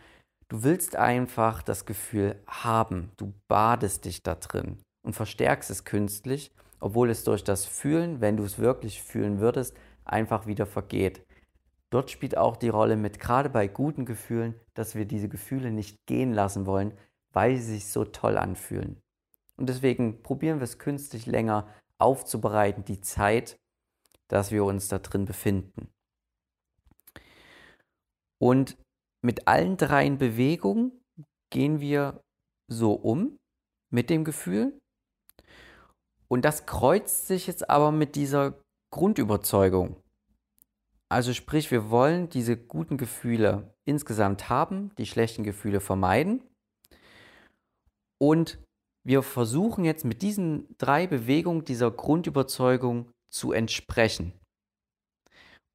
Du 0.50 0.64
willst 0.64 0.96
einfach 0.96 1.62
das 1.62 1.86
Gefühl 1.86 2.34
haben. 2.48 3.12
Du 3.16 3.32
badest 3.46 4.04
dich 4.04 4.24
da 4.24 4.34
drin 4.34 4.78
und 5.02 5.14
verstärkst 5.14 5.70
es 5.70 5.84
künstlich, 5.84 6.52
obwohl 6.80 7.08
es 7.08 7.22
durch 7.22 7.44
das 7.44 7.66
Fühlen, 7.66 8.20
wenn 8.20 8.36
du 8.36 8.42
es 8.42 8.58
wirklich 8.58 9.00
fühlen 9.00 9.38
würdest, 9.38 9.76
einfach 10.04 10.48
wieder 10.48 10.66
vergeht. 10.66 11.24
Dort 11.88 12.10
spielt 12.10 12.36
auch 12.36 12.56
die 12.56 12.68
Rolle 12.68 12.96
mit, 12.96 13.20
gerade 13.20 13.48
bei 13.48 13.68
guten 13.68 14.04
Gefühlen, 14.04 14.56
dass 14.74 14.96
wir 14.96 15.04
diese 15.04 15.28
Gefühle 15.28 15.70
nicht 15.70 16.04
gehen 16.06 16.32
lassen 16.32 16.66
wollen, 16.66 16.98
weil 17.32 17.56
sie 17.56 17.74
sich 17.74 17.86
so 17.86 18.04
toll 18.04 18.36
anfühlen. 18.36 19.00
Und 19.56 19.68
deswegen 19.68 20.20
probieren 20.20 20.58
wir 20.58 20.64
es 20.64 20.80
künstlich 20.80 21.26
länger 21.26 21.68
aufzubereiten, 21.98 22.84
die 22.84 23.00
Zeit, 23.00 23.56
dass 24.26 24.50
wir 24.50 24.64
uns 24.64 24.88
da 24.88 24.98
drin 24.98 25.26
befinden. 25.26 25.88
Und 28.38 28.76
mit 29.22 29.48
allen 29.48 29.76
dreien 29.76 30.18
Bewegungen 30.18 30.92
gehen 31.50 31.80
wir 31.80 32.20
so 32.68 32.92
um 32.92 33.36
mit 33.90 34.10
dem 34.10 34.24
Gefühl. 34.24 34.78
Und 36.28 36.44
das 36.44 36.66
kreuzt 36.66 37.26
sich 37.26 37.46
jetzt 37.46 37.68
aber 37.68 37.90
mit 37.90 38.14
dieser 38.14 38.62
Grundüberzeugung. 38.92 39.96
Also 41.08 41.34
sprich, 41.34 41.72
wir 41.72 41.90
wollen 41.90 42.28
diese 42.28 42.56
guten 42.56 42.96
Gefühle 42.96 43.74
insgesamt 43.84 44.48
haben, 44.48 44.94
die 44.96 45.06
schlechten 45.06 45.42
Gefühle 45.42 45.80
vermeiden. 45.80 46.42
Und 48.22 48.62
wir 49.04 49.22
versuchen 49.22 49.84
jetzt 49.84 50.04
mit 50.04 50.22
diesen 50.22 50.68
drei 50.78 51.06
Bewegungen 51.08 51.64
dieser 51.64 51.90
Grundüberzeugung 51.90 53.10
zu 53.28 53.50
entsprechen. 53.52 54.39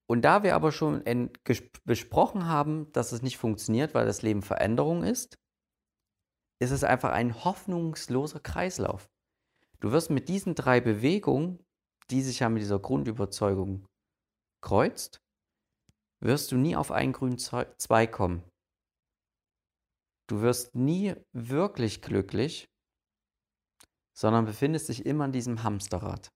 Und 0.08 0.22
da 0.22 0.44
wir 0.44 0.56
aber 0.56 0.72
schon 0.72 1.04
besprochen 1.84 2.46
haben, 2.46 2.92
dass 2.92 3.12
es 3.12 3.22
nicht 3.22 3.38
funktioniert, 3.38 3.94
weil 3.94 4.06
das 4.06 4.22
Leben 4.22 4.44
Veränderung 4.44 5.04
ist, 5.04 5.36
ist 6.62 6.72
es 6.72 6.84
einfach 6.84 7.12
ein 7.12 7.44
hoffnungsloser 7.44 8.40
Kreislauf. 8.40 9.10
Du 9.80 9.92
wirst 9.92 10.10
mit 10.10 10.30
diesen 10.30 10.56
drei 10.56 10.80
Bewegungen, 10.80 11.64
die 12.12 12.22
sich 12.22 12.40
ja 12.40 12.50
mit 12.50 12.62
dieser 12.62 12.80
Grundüberzeugung 12.80 13.88
kreuzt, 14.62 15.20
wirst 16.22 16.52
du 16.52 16.58
nie 16.58 16.76
auf 16.76 16.92
einen 16.92 17.14
grünen 17.14 17.38
Zweig 17.38 18.12
kommen. 18.12 18.44
Du 20.28 20.42
wirst 20.42 20.76
nie 20.76 21.16
wirklich 21.34 22.02
glücklich, 22.02 22.68
sondern 24.18 24.46
befindest 24.46 24.90
dich 24.90 25.06
immer 25.06 25.26
in 25.26 25.32
diesem 25.32 25.64
Hamsterrad. 25.64 26.35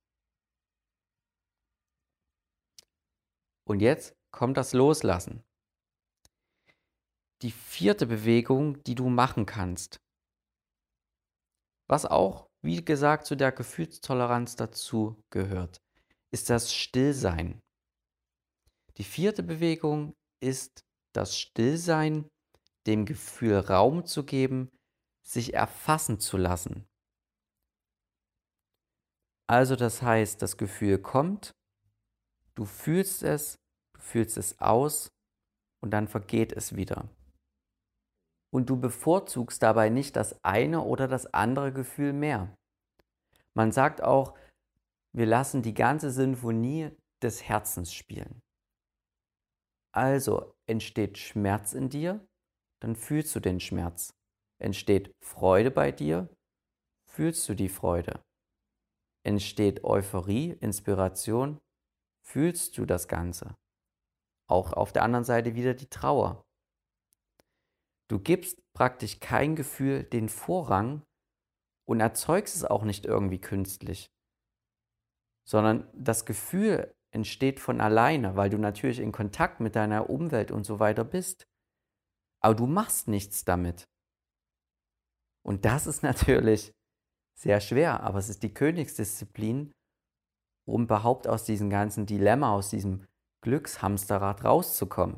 Und 3.69 3.81
jetzt 3.81 4.15
kommt 4.31 4.57
das 4.57 4.73
Loslassen. 4.73 5.43
Die 7.43 7.51
vierte 7.51 8.07
Bewegung, 8.07 8.81
die 8.83 8.95
du 8.95 9.09
machen 9.09 9.45
kannst, 9.45 10.01
was 11.87 12.07
auch, 12.07 12.47
wie 12.63 12.83
gesagt, 12.83 13.27
zu 13.27 13.35
der 13.35 13.51
Gefühlstoleranz 13.51 14.55
dazu 14.55 15.21
gehört, 15.29 15.77
ist 16.31 16.49
das 16.49 16.73
Stillsein. 16.73 17.59
Die 18.97 19.03
vierte 19.03 19.43
Bewegung 19.43 20.15
ist 20.43 20.81
das 21.13 21.37
Stillsein, 21.37 22.27
dem 22.87 23.05
Gefühl 23.05 23.59
Raum 23.59 24.03
zu 24.03 24.25
geben, 24.25 24.71
sich 25.23 25.53
erfassen 25.53 26.19
zu 26.19 26.37
lassen. 26.37 26.87
Also 29.47 29.75
das 29.75 30.01
heißt, 30.01 30.41
das 30.41 30.57
Gefühl 30.57 30.97
kommt, 30.97 31.53
Du 32.59 32.65
fühlst 32.65 33.23
es, 33.23 33.57
du 33.95 34.01
fühlst 34.01 34.35
es 34.35 34.59
aus 34.59 35.13
und 35.81 35.91
dann 35.91 36.09
vergeht 36.09 36.51
es 36.51 36.75
wieder. 36.75 37.07
Und 38.53 38.69
du 38.69 38.77
bevorzugst 38.77 39.63
dabei 39.63 39.87
nicht 39.87 40.17
das 40.17 40.43
eine 40.43 40.81
oder 40.81 41.07
das 41.07 41.25
andere 41.27 41.71
Gefühl 41.71 42.11
mehr. 42.11 42.53
Man 43.55 43.71
sagt 43.71 44.03
auch, 44.03 44.37
wir 45.15 45.25
lassen 45.25 45.61
die 45.61 45.73
ganze 45.73 46.11
Sinfonie 46.11 46.91
des 47.23 47.43
Herzens 47.43 47.93
spielen. 47.93 48.41
Also 49.93 50.53
entsteht 50.67 51.17
Schmerz 51.17 51.71
in 51.71 51.87
dir, 51.87 52.27
dann 52.81 52.97
fühlst 52.97 53.33
du 53.37 53.39
den 53.39 53.61
Schmerz. 53.61 54.09
Entsteht 54.61 55.13
Freude 55.23 55.71
bei 55.71 55.93
dir, 55.93 56.27
fühlst 57.07 57.47
du 57.47 57.53
die 57.53 57.69
Freude. 57.69 58.21
Entsteht 59.23 59.85
Euphorie, 59.85 60.57
Inspiration, 60.59 61.57
fühlst 62.29 62.77
du 62.77 62.85
das 62.85 63.07
Ganze. 63.07 63.55
Auch 64.47 64.73
auf 64.73 64.91
der 64.93 65.03
anderen 65.03 65.25
Seite 65.25 65.55
wieder 65.55 65.73
die 65.73 65.89
Trauer. 65.89 66.45
Du 68.07 68.19
gibst 68.19 68.59
praktisch 68.73 69.19
kein 69.19 69.55
Gefühl 69.55 70.03
den 70.03 70.29
Vorrang 70.29 71.03
und 71.87 71.99
erzeugst 71.99 72.55
es 72.55 72.65
auch 72.65 72.83
nicht 72.83 73.05
irgendwie 73.05 73.41
künstlich, 73.41 74.11
sondern 75.47 75.89
das 75.93 76.25
Gefühl 76.25 76.93
entsteht 77.11 77.59
von 77.59 77.81
alleine, 77.81 78.35
weil 78.35 78.51
du 78.51 78.59
natürlich 78.59 78.99
in 78.99 79.11
Kontakt 79.11 79.59
mit 79.59 79.75
deiner 79.75 80.09
Umwelt 80.09 80.51
und 80.51 80.63
so 80.63 80.79
weiter 80.79 81.03
bist. 81.03 81.47
Aber 82.41 82.53
du 82.53 82.67
machst 82.67 83.07
nichts 83.07 83.43
damit. 83.43 83.87
Und 85.43 85.65
das 85.65 85.87
ist 85.87 86.03
natürlich 86.11 86.73
sehr 87.35 87.59
schwer, 87.59 88.03
aber 88.03 88.19
es 88.19 88.29
ist 88.29 88.43
die 88.43 88.53
Königsdisziplin, 88.53 89.71
um 90.65 90.83
überhaupt 90.83 91.27
aus 91.27 91.43
diesem 91.43 91.69
ganzen 91.69 92.05
Dilemma, 92.05 92.53
aus 92.53 92.69
diesem 92.69 93.05
Glückshamsterrad 93.41 94.43
rauszukommen. 94.43 95.17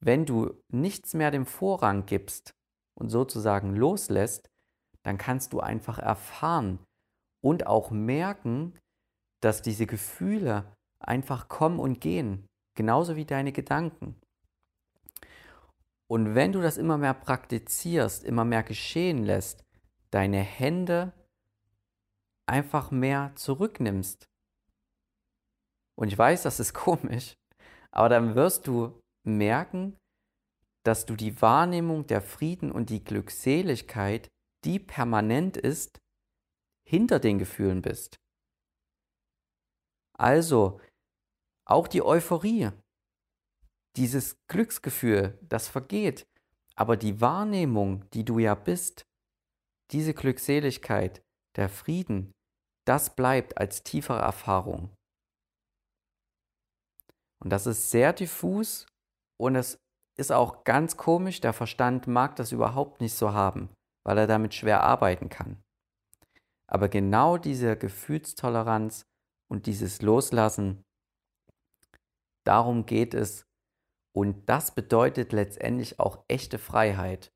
Wenn 0.00 0.26
du 0.26 0.54
nichts 0.68 1.14
mehr 1.14 1.30
dem 1.30 1.46
Vorrang 1.46 2.06
gibst 2.06 2.54
und 2.94 3.08
sozusagen 3.08 3.74
loslässt, 3.74 4.50
dann 5.02 5.18
kannst 5.18 5.52
du 5.52 5.60
einfach 5.60 5.98
erfahren 5.98 6.78
und 7.42 7.66
auch 7.66 7.90
merken, 7.90 8.78
dass 9.40 9.62
diese 9.62 9.86
Gefühle 9.86 10.64
einfach 10.98 11.48
kommen 11.48 11.78
und 11.78 12.00
gehen, 12.00 12.46
genauso 12.74 13.16
wie 13.16 13.26
deine 13.26 13.52
Gedanken. 13.52 14.16
Und 16.06 16.34
wenn 16.34 16.52
du 16.52 16.60
das 16.60 16.76
immer 16.76 16.98
mehr 16.98 17.14
praktizierst, 17.14 18.24
immer 18.24 18.44
mehr 18.44 18.62
geschehen 18.62 19.24
lässt, 19.24 19.64
deine 20.10 20.38
Hände 20.38 21.12
einfach 22.46 22.90
mehr 22.90 23.32
zurücknimmst. 23.36 24.26
Und 25.96 26.08
ich 26.08 26.18
weiß, 26.18 26.42
das 26.42 26.60
ist 26.60 26.74
komisch, 26.74 27.34
aber 27.90 28.08
dann 28.08 28.34
wirst 28.34 28.66
du 28.66 29.00
merken, 29.26 29.96
dass 30.84 31.06
du 31.06 31.16
die 31.16 31.40
Wahrnehmung 31.40 32.06
der 32.06 32.20
Frieden 32.20 32.70
und 32.70 32.90
die 32.90 33.02
Glückseligkeit, 33.02 34.28
die 34.64 34.78
permanent 34.78 35.56
ist, 35.56 35.98
hinter 36.86 37.18
den 37.18 37.38
Gefühlen 37.38 37.80
bist. 37.80 38.16
Also, 40.16 40.80
auch 41.66 41.88
die 41.88 42.02
Euphorie, 42.02 42.70
dieses 43.96 44.36
Glücksgefühl, 44.48 45.38
das 45.42 45.68
vergeht, 45.68 46.26
aber 46.76 46.96
die 46.96 47.20
Wahrnehmung, 47.20 48.08
die 48.10 48.24
du 48.24 48.38
ja 48.38 48.54
bist, 48.54 49.06
diese 49.92 50.12
Glückseligkeit, 50.12 51.22
der 51.56 51.68
Frieden, 51.68 52.33
das 52.84 53.14
bleibt 53.14 53.58
als 53.58 53.82
tiefere 53.82 54.20
Erfahrung. 54.20 54.90
Und 57.42 57.50
das 57.50 57.66
ist 57.66 57.90
sehr 57.90 58.12
diffus 58.12 58.86
und 59.38 59.56
es 59.56 59.78
ist 60.16 60.32
auch 60.32 60.64
ganz 60.64 60.96
komisch, 60.96 61.40
der 61.40 61.52
Verstand 61.52 62.06
mag 62.06 62.36
das 62.36 62.52
überhaupt 62.52 63.00
nicht 63.00 63.14
so 63.14 63.32
haben, 63.32 63.68
weil 64.06 64.18
er 64.18 64.26
damit 64.26 64.54
schwer 64.54 64.82
arbeiten 64.82 65.28
kann. 65.28 65.62
Aber 66.66 66.88
genau 66.88 67.36
diese 67.36 67.76
Gefühlstoleranz 67.76 69.04
und 69.50 69.66
dieses 69.66 70.00
Loslassen, 70.00 70.82
darum 72.46 72.86
geht 72.86 73.14
es. 73.14 73.44
Und 74.16 74.48
das 74.48 74.74
bedeutet 74.74 75.32
letztendlich 75.32 75.98
auch 75.98 76.24
echte 76.28 76.58
Freiheit. 76.58 77.32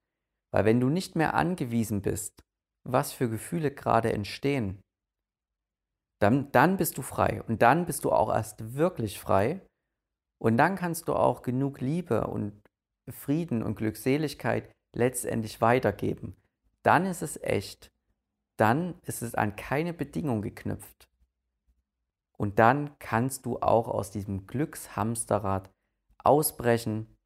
Weil 0.52 0.64
wenn 0.64 0.80
du 0.80 0.88
nicht 0.88 1.16
mehr 1.16 1.34
angewiesen 1.34 2.00
bist 2.00 2.42
was 2.88 3.12
für 3.12 3.28
Gefühle 3.28 3.70
gerade 3.70 4.12
entstehen, 4.12 4.80
dann, 6.20 6.50
dann 6.52 6.76
bist 6.76 6.98
du 6.98 7.02
frei 7.02 7.42
und 7.46 7.62
dann 7.62 7.86
bist 7.86 8.04
du 8.04 8.12
auch 8.12 8.32
erst 8.32 8.74
wirklich 8.74 9.20
frei 9.20 9.60
und 10.38 10.56
dann 10.56 10.76
kannst 10.76 11.08
du 11.08 11.14
auch 11.14 11.42
genug 11.42 11.80
Liebe 11.80 12.26
und 12.26 12.60
Frieden 13.10 13.62
und 13.62 13.76
Glückseligkeit 13.76 14.70
letztendlich 14.94 15.60
weitergeben. 15.60 16.36
Dann 16.82 17.06
ist 17.06 17.22
es 17.22 17.40
echt. 17.42 17.90
Dann 18.56 18.98
ist 19.02 19.22
es 19.22 19.34
an 19.34 19.56
keine 19.56 19.92
Bedingung 19.92 20.42
geknüpft. 20.42 21.08
Und 22.36 22.58
dann 22.58 22.98
kannst 22.98 23.46
du 23.46 23.58
auch 23.60 23.88
aus 23.88 24.10
diesem 24.10 24.46
Glückshamsterrad 24.46 25.70
ausbrechen 26.18 27.16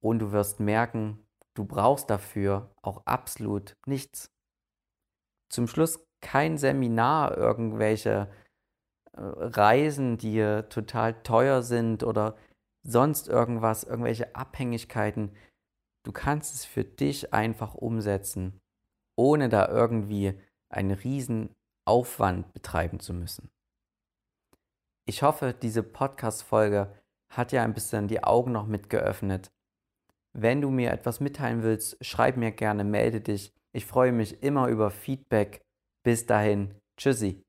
und 0.00 0.18
du 0.20 0.32
wirst 0.32 0.60
merken, 0.60 1.26
du 1.54 1.64
brauchst 1.64 2.08
dafür 2.08 2.74
auch 2.82 3.04
absolut 3.06 3.76
nichts 3.86 4.30
zum 5.50 5.66
Schluss 5.66 6.07
kein 6.20 6.58
Seminar, 6.58 7.36
irgendwelche 7.36 8.28
äh, 9.12 9.20
Reisen, 9.20 10.18
die 10.18 10.62
total 10.68 11.22
teuer 11.22 11.62
sind 11.62 12.02
oder 12.02 12.36
sonst 12.82 13.28
irgendwas, 13.28 13.84
irgendwelche 13.84 14.34
Abhängigkeiten. 14.34 15.32
Du 16.04 16.12
kannst 16.12 16.54
es 16.54 16.64
für 16.64 16.84
dich 16.84 17.34
einfach 17.34 17.74
umsetzen, 17.74 18.60
ohne 19.16 19.48
da 19.48 19.68
irgendwie 19.68 20.40
einen 20.70 20.92
riesen 20.92 21.54
Aufwand 21.84 22.52
betreiben 22.52 23.00
zu 23.00 23.12
müssen. 23.14 23.50
Ich 25.06 25.22
hoffe, 25.22 25.54
diese 25.54 25.82
Podcast-Folge 25.82 26.94
hat 27.30 27.52
ja 27.52 27.62
ein 27.64 27.74
bisschen 27.74 28.08
die 28.08 28.22
Augen 28.24 28.52
noch 28.52 28.66
mit 28.66 28.90
geöffnet, 28.90 29.50
Wenn 30.34 30.60
du 30.60 30.70
mir 30.70 30.92
etwas 30.92 31.20
mitteilen 31.20 31.62
willst, 31.62 31.96
schreib 32.04 32.36
mir 32.36 32.52
gerne, 32.52 32.84
melde 32.84 33.20
dich. 33.20 33.52
Ich 33.72 33.86
freue 33.86 34.12
mich 34.12 34.42
immer 34.42 34.68
über 34.68 34.90
Feedback. 34.90 35.62
Bis 36.08 36.24
dahin, 36.24 36.74
tschüssi. 36.96 37.44